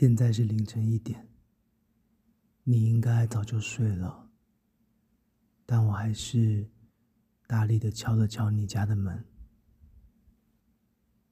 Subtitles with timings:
[0.00, 1.28] 现在是凌晨一点，
[2.62, 4.30] 你应该早就睡了，
[5.66, 6.70] 但我还是
[7.48, 9.24] 大力的敲了敲你家的门。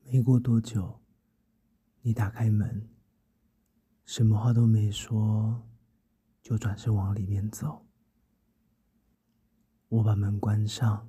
[0.03, 1.01] 没过多久，
[2.01, 2.89] 你打开门，
[4.05, 5.65] 什么话都没说，
[6.43, 7.87] 就转身往里面走。
[9.91, 11.09] 我把门关上，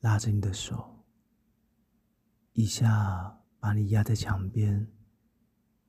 [0.00, 1.06] 拉着你的手，
[2.52, 4.92] 一下把你压在墙边。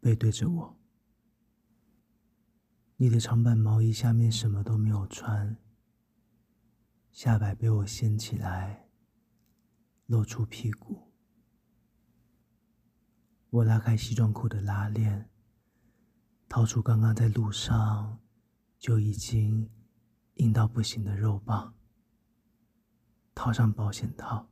[0.01, 0.79] 背对着我，
[2.95, 5.57] 你的长版毛衣下面什么都没有穿，
[7.11, 8.87] 下摆被我掀起来，
[10.05, 11.11] 露出屁股。
[13.49, 15.29] 我拉开西装裤的拉链，
[16.47, 18.19] 掏出刚刚在路上
[18.77, 19.69] 就已经
[20.35, 21.73] 硬到不行的肉棒，
[23.35, 24.47] 套上保险套，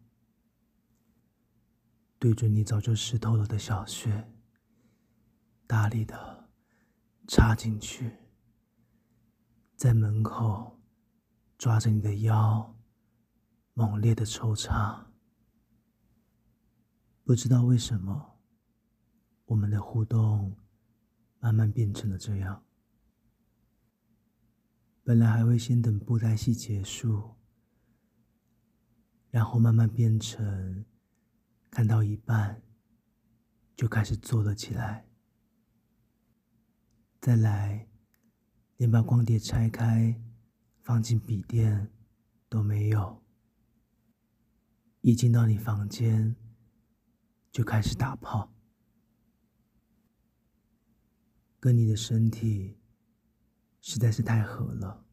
[2.19, 4.33] 对准你早就湿透了的小穴。
[5.67, 6.49] 大力的
[7.27, 8.15] 插进去，
[9.75, 10.79] 在门口
[11.57, 12.73] 抓着你的腰，
[13.73, 15.11] 猛烈的抽插。
[17.25, 18.39] 不知道为什么，
[19.47, 20.55] 我们的互动
[21.39, 22.63] 慢慢变成了这样。
[25.03, 27.35] 本来还会先等布袋戏结束，
[29.29, 30.85] 然后慢慢变成
[31.69, 32.61] 看到一半
[33.75, 35.06] 就开始做了起来。
[37.27, 37.89] 再来，
[38.77, 40.17] 连把光碟拆开，
[40.79, 41.91] 放进笔电
[42.47, 43.21] 都没有。
[45.01, 46.37] 一进到你房间，
[47.51, 48.53] 就开始打炮，
[51.59, 52.77] 跟你的身体
[53.81, 55.05] 实在是太合了。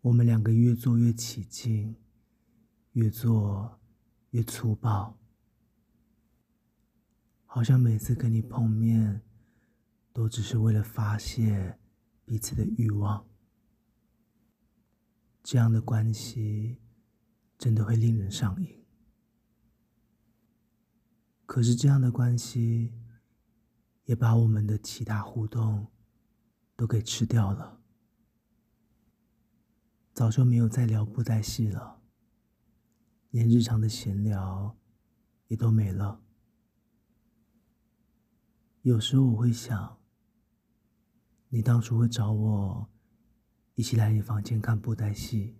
[0.00, 1.94] 我们两个越做越起劲，
[2.92, 3.78] 越做
[4.30, 5.18] 越粗暴，
[7.44, 9.27] 好像每次跟你碰面。
[10.18, 11.78] 都只是为了发泄
[12.24, 13.24] 彼此的欲望，
[15.44, 16.80] 这样的关系
[17.56, 18.84] 真的会令人上瘾。
[21.46, 22.92] 可是这样的关系
[24.06, 25.86] 也把我们的其他互动
[26.74, 27.80] 都给吃掉了，
[30.12, 32.02] 早就没有再聊布袋戏了，
[33.30, 34.76] 连日常的闲聊
[35.46, 36.20] 也都没了。
[38.82, 39.96] 有时候我会想。
[41.50, 42.90] 你当初会找我
[43.74, 45.56] 一起来你房间看布袋戏，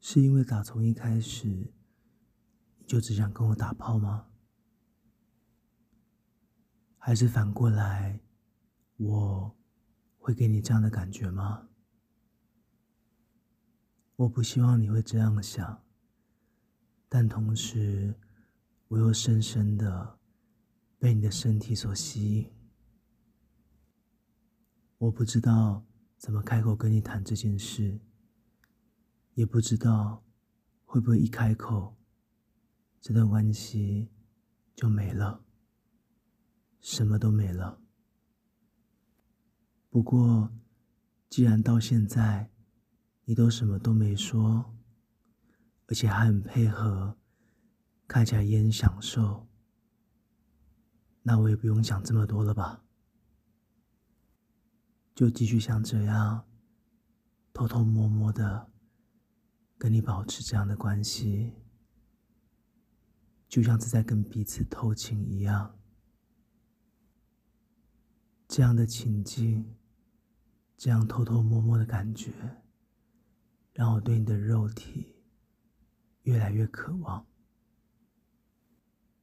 [0.00, 4.26] 是因为打从一开始你就只想跟我打炮吗？
[6.98, 8.20] 还是反过来，
[8.96, 9.56] 我
[10.18, 11.68] 会给你这样的感觉吗？
[14.16, 15.84] 我不希望你会这样想，
[17.08, 18.18] 但同时
[18.88, 20.18] 我又深深的
[20.98, 22.55] 被你的身体所吸引。
[24.98, 25.84] 我不知道
[26.16, 28.00] 怎么开口跟你谈这件事，
[29.34, 30.24] 也不知道
[30.86, 31.98] 会不会一开口，
[33.02, 34.08] 这段关系
[34.74, 35.44] 就没了，
[36.80, 37.82] 什么都没了。
[39.90, 40.50] 不过，
[41.28, 42.50] 既然到现在
[43.26, 44.74] 你都什么都没说，
[45.88, 47.18] 而且还很配合，
[48.08, 49.46] 看起来也很享受，
[51.22, 52.85] 那我也不用想这么多了吧。
[55.16, 56.46] 就继续像这样，
[57.54, 58.70] 偷偷摸摸的
[59.78, 61.54] 跟你保持这样的关系，
[63.48, 65.80] 就像是在跟彼此偷情一样。
[68.46, 69.74] 这样的情境，
[70.76, 72.62] 这样偷偷摸摸的感觉，
[73.72, 75.16] 让我对你的肉体
[76.24, 77.26] 越来越渴望，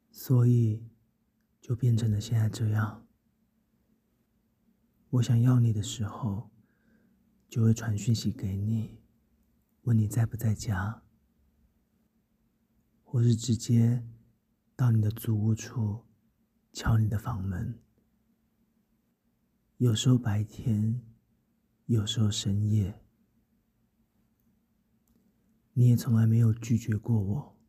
[0.09, 0.89] 所以
[1.61, 3.02] 就变成了现在这样。
[5.13, 6.49] 我想要你的时候，
[7.47, 8.99] 就会传讯息给你，
[9.83, 11.03] 问你在不在家，
[13.03, 14.03] 或是直接
[14.75, 16.03] 到你的租屋处
[16.71, 17.79] 敲你的房门。
[19.77, 20.99] 有时候白天，
[21.85, 22.99] 有时候深夜，
[25.73, 27.59] 你也从来没有拒绝过我。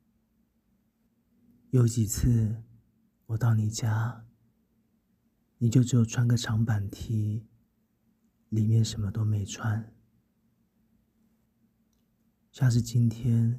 [1.72, 2.62] 有几次
[3.26, 4.24] 我到你家。
[5.64, 7.42] 你就只有穿个长板 T，
[8.50, 9.96] 里面什么都没穿。
[12.52, 13.58] 像是今天，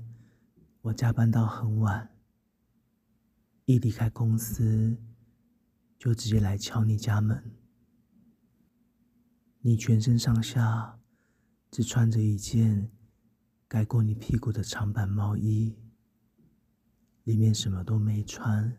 [0.81, 2.16] 我加班到很晚，
[3.66, 4.96] 一离开公司，
[5.98, 7.56] 就直接来敲你家门。
[9.62, 11.00] 你全身上下
[11.72, 12.92] 只穿着一件
[13.68, 15.75] 盖过你屁股的长板毛衣，
[17.24, 18.78] 里面什么都没穿。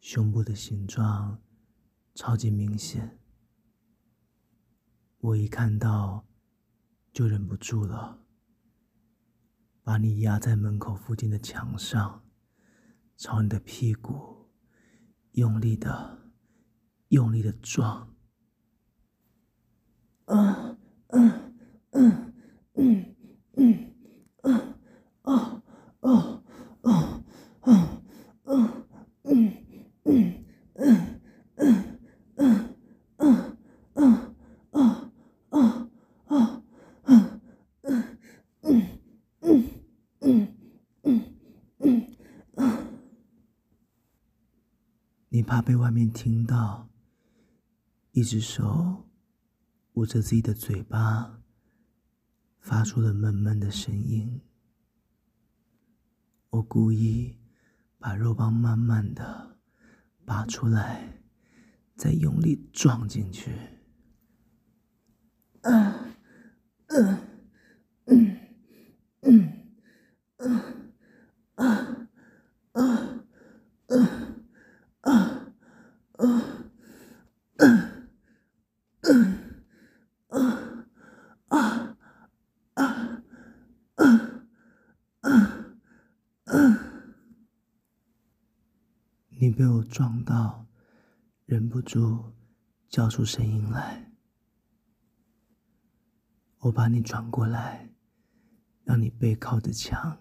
[0.00, 1.38] 胸部的形状
[2.18, 3.16] 超级明显，
[5.20, 6.26] 我一看到
[7.12, 8.24] 就忍不住了，
[9.84, 12.24] 把你压在门口附近的墙上，
[13.16, 14.50] 朝你的屁股
[15.34, 16.32] 用力的、
[17.10, 18.12] 用力的撞。
[20.24, 20.76] 啊，
[21.10, 21.54] 嗯，
[21.92, 22.34] 嗯，
[22.74, 23.14] 嗯，
[23.52, 23.94] 嗯，
[24.42, 24.74] 啊，
[25.22, 25.62] 啊，
[26.00, 26.42] 啊，
[26.80, 27.22] 啊，
[27.60, 28.02] 啊，
[28.42, 28.86] 啊，
[29.22, 29.52] 嗯，
[30.02, 30.44] 嗯，
[30.74, 31.20] 嗯，
[31.54, 32.00] 嗯，
[32.36, 32.78] 嗯，
[33.16, 33.56] 嗯，
[33.96, 34.34] 嗯，
[34.72, 34.92] 啊，
[35.50, 35.90] 啊，
[36.28, 36.62] 啊，啊，
[37.04, 37.40] 嗯，
[38.60, 39.00] 嗯，
[39.40, 39.68] 嗯，
[40.20, 40.54] 嗯，
[41.02, 41.22] 嗯，
[41.78, 42.06] 嗯，
[42.56, 42.86] 啊，
[45.30, 46.88] 你怕被外面听到，
[48.12, 49.08] 一只手。
[49.94, 51.42] 捂着自己的嘴巴，
[52.60, 54.40] 发出了闷闷的声音。
[56.50, 57.40] 我故意
[57.98, 59.58] 把肉棒慢慢的
[60.24, 61.24] 拔出来，
[61.96, 63.50] 再用力撞进去
[65.62, 66.14] 嗯，
[68.06, 68.38] 嗯，
[70.36, 70.46] 啊，
[71.56, 72.06] 啊，
[73.88, 74.06] 嗯，
[75.00, 75.48] 啊，啊，
[85.22, 85.66] 嗯，
[86.44, 86.78] 嗯。
[89.40, 90.64] 你被我撞到，
[91.44, 92.32] 忍不住
[92.88, 94.12] 叫出声音来。
[96.60, 97.92] 我把你转过来，
[98.84, 100.16] 让你背靠着墙，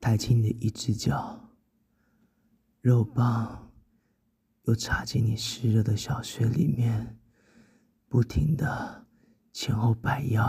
[0.00, 1.38] 抬起你的一只脚，
[2.80, 3.70] 肉棒
[4.62, 7.20] 又插进你湿热的小穴里面，
[8.08, 9.06] 不停的
[9.52, 10.42] 前后摆腰。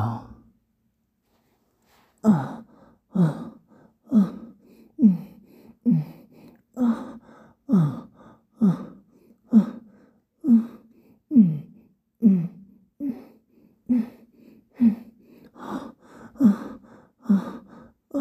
[2.22, 2.66] 啊
[3.10, 3.22] 啊
[4.12, 4.34] 啊！
[4.98, 5.42] 嗯
[5.84, 6.02] 嗯
[6.76, 7.15] 啊。
[7.68, 8.10] 啊
[8.60, 8.68] 啊
[9.50, 9.82] 啊
[10.44, 10.70] 嗯
[11.30, 11.64] 嗯
[12.20, 12.50] 嗯
[13.00, 13.14] 嗯
[13.88, 14.04] 嗯
[14.80, 14.96] 嗯
[15.54, 15.96] 啊
[16.34, 16.80] 啊
[17.22, 17.64] 啊
[18.10, 18.18] 啊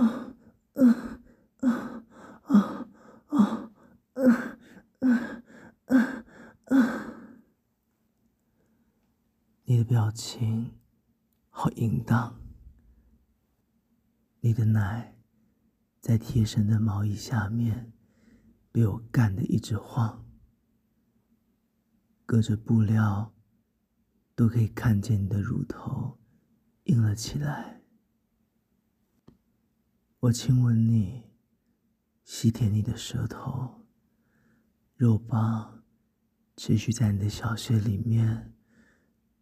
[0.75, 0.81] 啊
[1.61, 1.65] 啊
[2.47, 2.51] 啊
[3.29, 3.39] 啊
[5.01, 5.05] 啊
[5.87, 6.25] 啊
[6.67, 6.75] 啊！
[9.65, 10.73] 你的表情
[11.51, 12.35] 好淫荡，
[14.41, 15.17] 你的奶
[16.01, 17.94] 在贴身的毛衣下面。
[18.75, 20.27] 被我干得一直晃，
[22.27, 23.33] 隔着布料
[24.35, 26.19] 都可以看见你的乳头
[26.87, 27.83] 硬了起来。
[30.19, 31.23] 我亲吻你，
[32.25, 33.87] 吸舔你的舌头，
[34.97, 35.85] 肉棒
[36.57, 38.57] 持续在你的小穴里面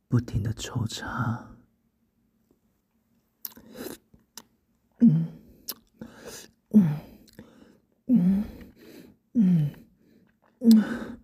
[0.08, 1.56] 不停的抽插。
[4.98, 5.26] 嗯
[6.74, 6.98] 嗯
[8.08, 8.44] 嗯。
[9.34, 9.70] 嗯
[10.60, 11.18] 嗯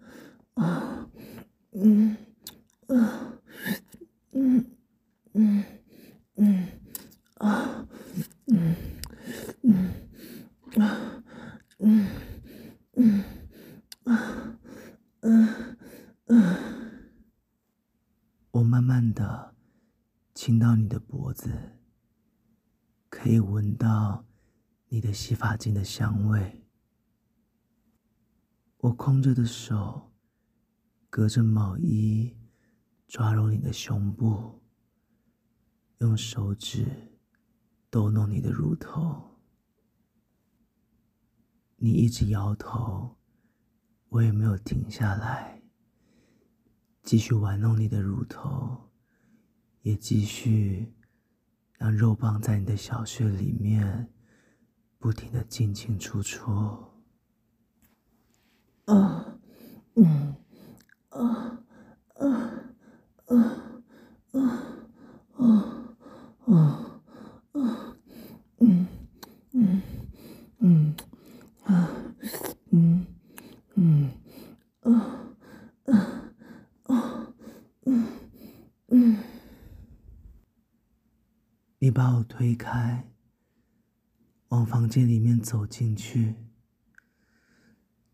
[0.55, 1.09] 啊
[1.73, 2.17] 嗯
[2.87, 3.33] 啊
[4.33, 4.65] 嗯
[5.35, 5.65] 嗯
[6.37, 6.69] 嗯
[7.37, 7.87] 啊
[8.47, 8.75] 嗯
[9.63, 9.93] 嗯
[10.77, 11.23] 啊
[11.79, 12.07] 嗯
[12.97, 13.25] 嗯
[14.05, 14.59] 啊
[15.21, 15.77] 嗯
[16.29, 16.43] 嗯，
[18.51, 19.55] 我慢慢的
[20.35, 21.51] 亲到你的脖子，
[23.11, 24.25] 可以闻到
[24.89, 26.65] 你的洗发精的香味。
[28.81, 30.13] 我空着的手，
[31.11, 32.37] 隔着毛衣
[33.09, 34.63] 抓揉你的胸部，
[35.99, 36.87] 用手指
[37.91, 39.37] 逗弄你的乳头。
[41.75, 43.17] 你一直摇头，
[44.11, 45.61] 我也没有停下来，
[47.03, 48.91] 继续玩弄你的乳头，
[49.83, 50.95] 也继续
[51.73, 54.13] 让肉棒在你的小穴里面
[55.01, 56.97] 不停的进进出出。
[58.89, 59.39] 啊，
[59.97, 60.35] 嗯，
[61.11, 61.63] 啊，
[62.15, 62.25] 啊，
[63.27, 63.37] 啊，
[64.33, 64.39] 啊，
[65.35, 65.97] 啊，
[66.47, 67.03] 啊，
[67.53, 67.97] 啊，
[68.61, 68.87] 嗯，
[69.53, 69.83] 嗯，
[70.61, 70.95] 嗯，
[71.65, 71.91] 啊，
[72.71, 73.07] 嗯，
[73.75, 74.11] 嗯，
[74.81, 74.91] 啊，
[75.85, 76.33] 啊，
[76.85, 77.35] 啊，
[77.85, 78.07] 嗯，
[78.89, 79.19] 嗯，
[81.79, 83.07] 你把我推开，
[84.49, 86.48] 往房间里面走进去。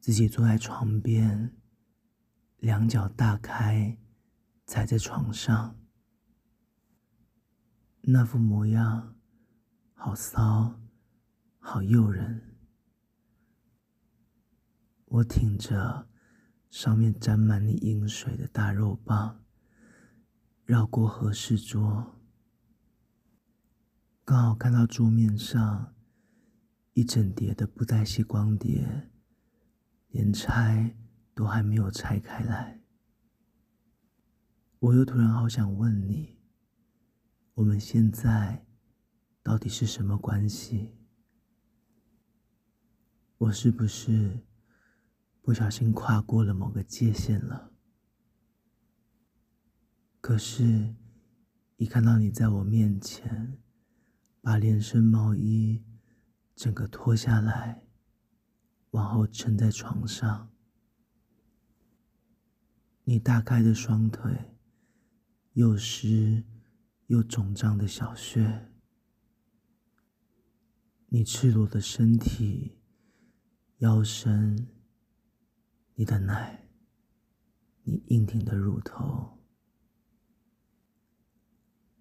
[0.05, 1.57] 自己坐在床边，
[2.59, 3.97] 两脚大开，
[4.67, 5.81] 踩在床上，
[8.03, 9.17] 那副模样，
[9.95, 10.79] 好骚，
[11.59, 12.55] 好诱人。
[15.07, 16.07] 我挺着
[16.69, 19.43] 上面沾满你饮水的大肉棒，
[20.67, 22.21] 绕过和室桌，
[24.23, 25.95] 刚好看到桌面上
[26.93, 29.11] 一整叠的布袋戏光碟。
[30.15, 30.97] 连拆
[31.35, 32.81] 都还没有拆开来，
[34.79, 36.39] 我又突然好想问你：
[37.55, 38.65] 我们现在
[39.43, 40.95] 到底是什么关系？
[43.39, 44.47] 我是不是
[45.43, 47.73] 不小心跨过了某个界限了？
[50.21, 50.95] 可是，
[51.75, 53.59] 一看到你在我面前，
[54.41, 55.85] 把连身毛衣
[56.55, 57.84] 整个脱下来，
[58.95, 60.53] 往后撑在床上，
[63.03, 64.55] 你大开的双腿，
[65.55, 66.45] 又湿
[67.09, 68.71] 又肿胀的小穴，
[71.09, 72.79] 你赤裸的身体。
[73.79, 74.69] 腰身，
[75.97, 76.69] 你的奶，
[77.83, 79.41] 你硬挺的乳头，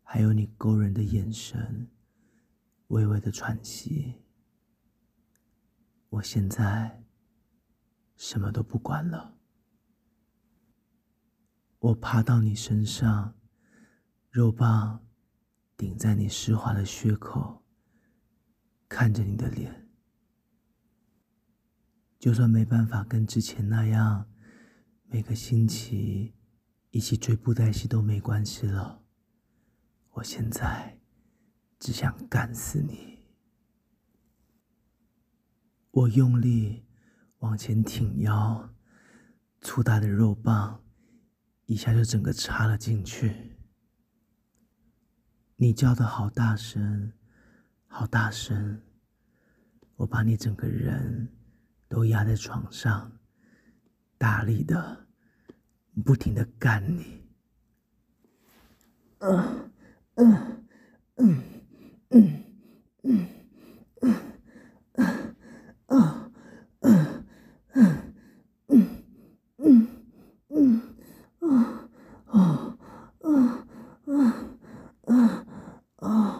[0.03, 1.89] 还有你勾人的眼神，
[2.89, 4.22] 微微的喘息。
[6.13, 7.03] 我现在
[8.15, 9.35] 什么都不管了，
[11.79, 13.33] 我爬到你身上，
[14.29, 15.03] 肉棒
[15.75, 17.65] 顶在你湿滑的穴口，
[18.87, 19.89] 看着你的脸。
[22.19, 24.29] 就算没办法跟之前那样，
[25.05, 26.35] 每个星期
[26.91, 29.03] 一起追布袋戏都没关系了。
[30.11, 30.99] 我现在
[31.79, 33.12] 只想干死你！
[35.93, 36.83] 我用力
[37.37, 38.73] 往前挺腰，
[39.61, 40.83] 粗大的肉棒
[41.67, 43.55] 一下就整个插了进去。
[45.55, 47.13] 你叫的好大声，
[47.85, 48.81] 好大声！
[49.95, 51.29] 我把你整个人。
[51.89, 53.19] 都压在床上，
[54.17, 55.05] 大力的、
[56.03, 57.21] 不停的干你。
[59.19, 59.69] 嗯
[60.15, 60.65] 嗯
[61.17, 61.43] 嗯
[62.09, 62.43] 嗯
[63.03, 63.27] 嗯
[64.01, 64.17] 嗯
[64.93, 65.32] 嗯
[65.93, 66.25] 嗯
[66.81, 67.23] 嗯
[68.67, 68.87] 嗯
[69.57, 69.87] 嗯
[70.49, 70.81] 嗯
[71.39, 71.45] 啊
[72.25, 72.35] 啊
[73.21, 74.17] 啊
[75.05, 75.29] 啊
[75.97, 76.35] 啊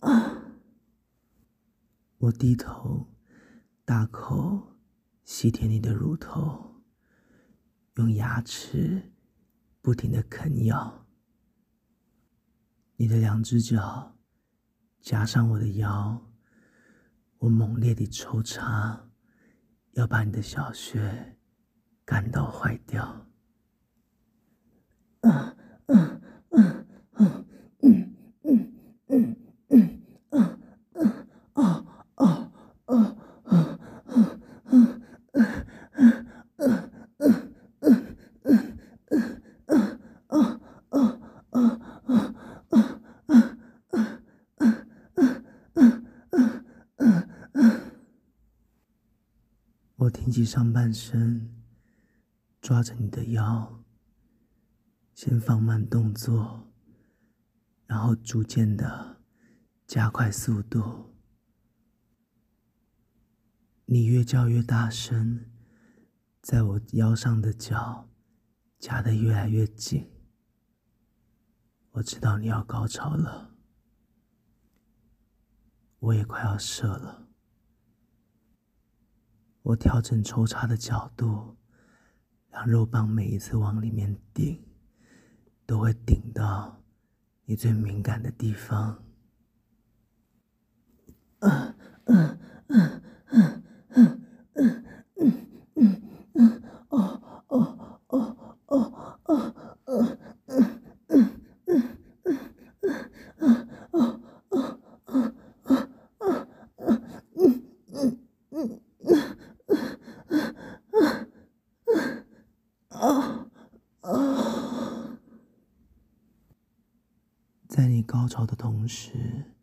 [0.00, 0.42] 啊！
[2.18, 3.08] 我低头，
[3.84, 4.76] 大口
[5.24, 6.65] 吸舔你的乳头，
[7.96, 9.12] 用牙齿
[9.80, 11.06] 不停的啃咬。
[12.96, 14.16] 你的两只脚
[15.00, 16.32] 夹上我的腰，
[17.38, 19.10] 我猛烈地抽插，
[19.92, 21.38] 要把你的小穴
[22.04, 23.26] 干到坏掉。
[50.44, 51.62] 上半身，
[52.60, 53.84] 抓着你的腰，
[55.14, 56.72] 先放慢动作，
[57.86, 59.22] 然后逐渐的
[59.86, 61.14] 加快速度。
[63.86, 65.50] 你越叫越大声，
[66.42, 68.10] 在我腰上的脚
[68.78, 70.10] 夹得越来越紧。
[71.92, 73.56] 我知道你要高潮了，
[75.98, 77.25] 我也快要射了。
[79.66, 81.56] 我调整抽插的角度
[82.50, 84.62] 让肉棒每一次往里面顶
[85.66, 86.80] 都会顶到
[87.44, 89.02] 你最敏感的地方。
[91.40, 93.02] 嗯嗯嗯
[93.38, 93.64] 嗯
[93.96, 94.84] 嗯嗯
[95.74, 96.02] 嗯
[96.34, 98.92] 嗯哦哦哦哦
[99.24, 99.46] 嗯
[99.86, 100.06] 嗯
[100.46, 100.70] 嗯嗯
[101.06, 101.88] 嗯嗯
[102.22, 102.38] 嗯
[102.82, 104.20] 嗯嗯哦
[104.50, 104.80] 哦
[118.26, 119.54] 高潮的同时，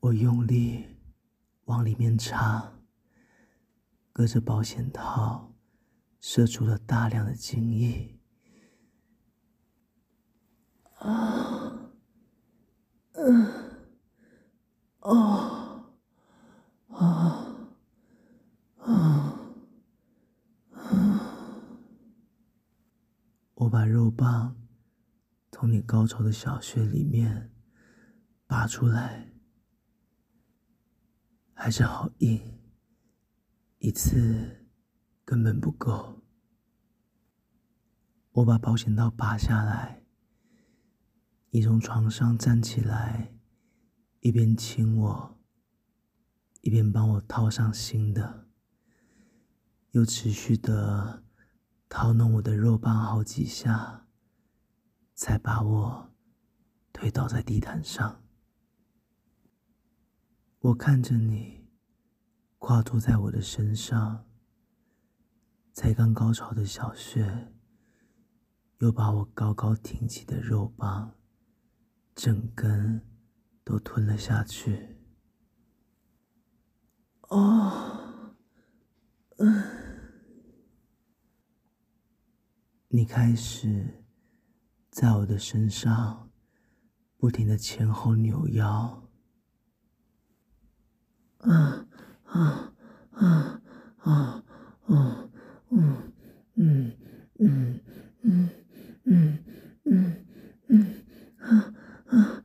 [0.00, 0.86] 我用力
[1.66, 2.72] 往里面插，
[4.10, 5.52] 隔着保险套
[6.18, 8.18] 射出了大量的精液。
[10.94, 11.90] 啊，
[13.12, 13.52] 嗯，
[15.00, 15.84] 哦，
[16.88, 17.54] 啊，
[18.78, 19.38] 啊，啊！
[23.56, 24.56] 我把肉棒。
[25.52, 27.53] 从你高潮的小穴里面
[28.54, 29.32] 拔出来，
[31.54, 32.40] 还是好硬，
[33.78, 34.68] 一次
[35.24, 36.22] 根本不够。
[38.30, 40.04] 我把保险套拔下来，
[41.50, 43.34] 你从床上站起来，
[44.20, 45.40] 一边亲我，
[46.60, 48.46] 一边帮我套上新的，
[49.90, 51.24] 又持续的
[51.88, 54.06] 掏弄我的肉棒好几下，
[55.12, 56.14] 才把我
[56.92, 58.23] 推倒在地毯上。
[60.64, 61.68] 我看着你
[62.56, 64.24] 跨坐在我的身上，
[65.74, 67.52] 才刚高潮的小穴，
[68.78, 71.18] 又把我高高挺起的肉棒。
[72.14, 72.98] 整根
[73.62, 74.96] 都吞了下去。
[77.28, 78.34] 哦，
[79.36, 79.64] 嗯，
[82.88, 84.02] 你开始
[84.88, 86.30] 在我的身上
[87.18, 89.03] 不停的前后扭腰。
[91.46, 91.84] 啊
[92.24, 92.70] 啊
[93.12, 93.60] 啊
[93.98, 94.42] 啊
[94.86, 95.28] 啊
[95.70, 96.12] 嗯
[96.56, 96.92] 嗯
[97.38, 97.80] 嗯
[98.22, 98.48] 嗯
[99.04, 99.38] 嗯
[99.84, 100.14] 嗯
[100.68, 100.86] 嗯
[101.38, 101.70] 啊。
[102.06, 102.43] 啊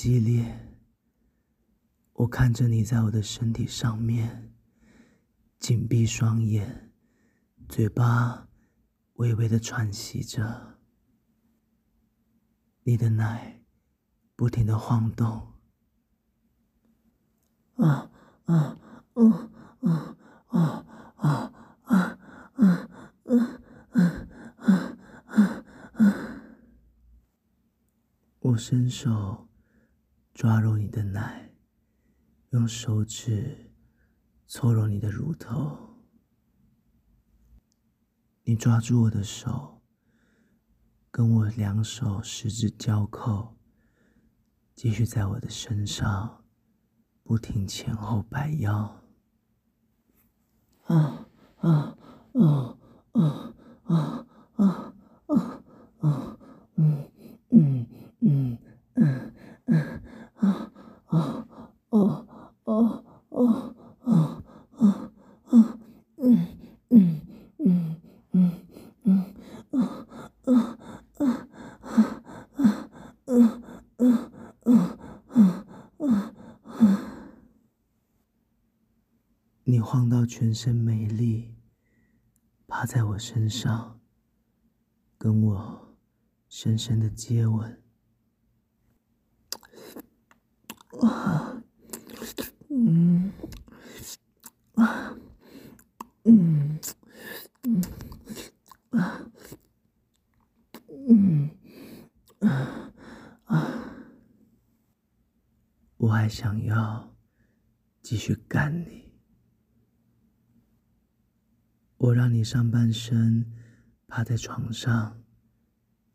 [0.00, 0.78] 激烈，
[2.12, 4.54] 我看着你在我的身体上面，
[5.58, 6.92] 紧闭双眼，
[7.68, 8.46] 嘴巴
[9.14, 10.78] 微微的喘息着，
[12.84, 13.64] 你的奶
[14.36, 15.54] 不停的晃动，
[17.74, 18.08] 啊
[18.44, 18.78] 啊
[19.14, 19.50] 啊
[19.80, 20.86] 啊啊啊
[21.16, 21.52] 啊
[21.82, 22.08] 啊
[22.62, 22.98] 啊
[24.46, 25.64] 啊
[25.94, 26.42] 啊！
[28.38, 29.47] 我伸手
[30.38, 31.50] 抓揉你的奶，
[32.50, 33.72] 用手指
[34.46, 35.76] 搓揉你的乳头。
[38.44, 39.82] 你抓住我的手，
[41.10, 43.58] 跟我两手十指交扣，
[44.76, 46.44] 继续在我的身上
[47.24, 49.02] 不停前后摆腰。
[50.84, 51.98] 啊啊
[52.34, 52.78] 啊
[53.10, 54.26] 啊啊
[54.62, 54.94] 啊
[55.26, 55.64] 啊
[55.98, 56.38] 啊！
[56.76, 57.10] 嗯
[57.50, 57.86] 嗯。
[58.20, 58.58] 嗯
[58.94, 59.34] 嗯
[59.66, 60.02] 嗯
[60.38, 60.72] 啊
[61.06, 61.46] 啊
[61.90, 62.26] 啊
[62.64, 64.42] 啊啊啊
[64.76, 65.12] 啊
[65.44, 65.78] 啊
[66.16, 66.56] 嗯
[66.90, 67.20] 嗯
[67.58, 68.00] 嗯
[68.32, 68.52] 嗯
[69.04, 69.34] 嗯
[69.72, 70.06] 啊
[70.44, 70.50] 啊
[71.14, 71.26] 啊啊
[72.56, 73.32] 啊
[73.96, 74.02] 啊
[74.64, 75.66] 啊啊
[75.98, 76.80] 啊啊！
[79.64, 81.54] 你晃到全身没力，
[82.66, 84.00] 趴在我身上，
[85.18, 85.96] 跟我
[86.48, 87.82] 深深的接吻。
[91.02, 91.62] 啊，
[92.70, 93.30] 嗯，
[94.74, 95.14] 啊，
[96.24, 96.80] 嗯，
[97.62, 97.82] 嗯，
[98.90, 99.30] 啊，
[101.08, 101.50] 嗯，
[102.40, 102.92] 啊，
[103.44, 103.94] 啊，
[105.98, 107.16] 我还想要
[108.02, 109.12] 继续干你，
[111.96, 113.52] 我让你上半身
[114.06, 115.20] 趴在床上，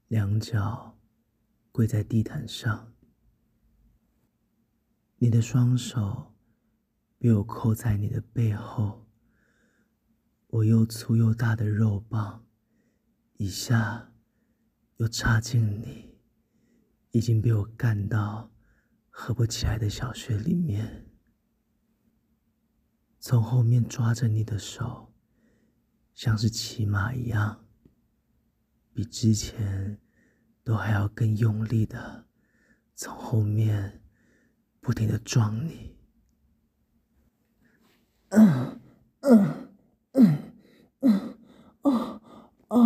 [0.07, 0.97] 两脚
[1.73, 2.93] 跪在地毯上。
[5.17, 6.33] 你的双手
[7.17, 9.05] 被我扣在你的背后，
[10.47, 12.45] 我又粗又大的肉棒
[13.33, 14.13] 一下
[14.95, 16.17] 又插进你
[17.11, 18.52] 已经被我干到
[19.15, 21.07] 合不起来的小穴里面，
[23.19, 25.13] 从后面抓着你的手，
[26.15, 27.63] 像是骑马一样，
[28.91, 30.01] 比之前
[30.63, 32.27] 都还要更用力的
[32.95, 33.99] 从后面。
[34.81, 35.95] 不停的撞你，
[38.31, 38.81] 嗯
[39.21, 39.73] 嗯
[40.11, 40.37] 嗯
[40.99, 41.39] 嗯
[41.83, 42.21] 啊
[42.67, 42.77] 啊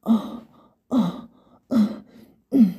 [0.00, 0.48] 啊
[0.88, 1.30] 啊
[1.68, 2.04] 嗯
[2.48, 2.74] 嗯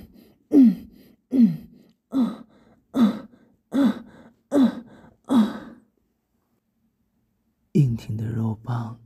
[0.49, 0.89] 嗯
[1.29, 1.67] 嗯
[2.07, 2.47] 啊
[2.89, 3.29] 啊
[3.69, 4.05] 啊
[4.49, 4.85] 啊
[5.25, 5.79] 啊！
[7.73, 8.99] 硬挺的肉棒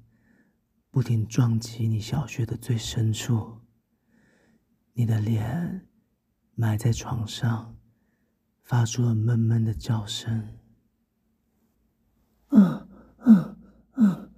[1.01, 3.57] 不停撞击你小穴的最深处，
[4.93, 5.87] 你的脸
[6.53, 7.75] 埋在床上。
[8.61, 10.59] 发出了闷闷的叫声。
[12.49, 12.87] 嗯
[13.25, 13.57] 嗯
[13.95, 14.30] 嗯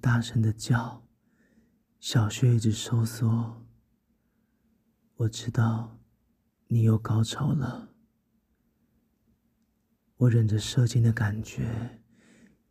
[0.00, 1.06] 大声的叫，
[1.98, 3.66] 小穴一直收缩。
[5.16, 5.98] 我知道
[6.68, 7.90] 你又高潮了，
[10.16, 12.00] 我忍着射精的感觉，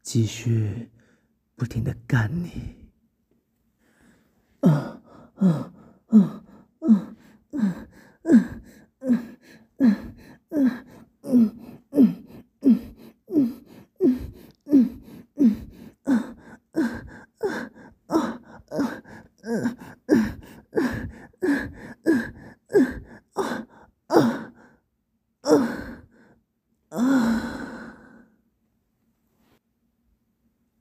[0.01, 0.89] 继续
[1.55, 2.89] 不停的干你
[4.61, 4.99] 啊
[5.35, 5.71] 啊
[26.89, 27.95] 啊！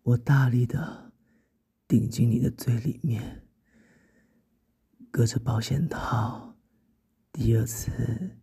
[0.03, 1.13] 我大力的
[1.87, 3.47] 顶进你的最里面，
[5.13, 6.57] 隔着保险套，
[7.31, 8.37] 第二次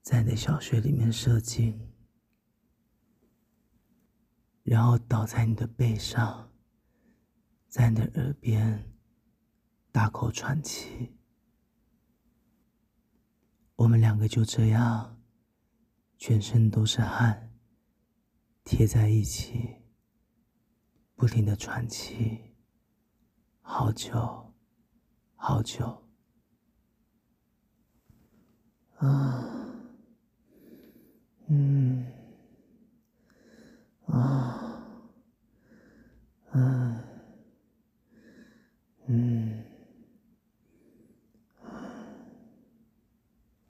[0.00, 1.92] 在你的小穴里面射精，
[4.62, 6.50] 然后倒在你的背上，
[7.68, 8.92] 在你的耳边
[9.92, 11.14] 大口喘气。
[13.76, 15.20] 我们两个就这样，
[16.16, 17.52] 全身都是汗，
[18.64, 19.76] 贴在一起。
[21.14, 22.49] 不停的喘气，
[23.72, 24.52] 好久
[25.36, 25.86] 好久。
[28.96, 29.44] 啊
[31.46, 32.04] 嗯。
[34.08, 34.82] 啊
[36.52, 37.00] 嗯。
[39.06, 39.39] 嗯。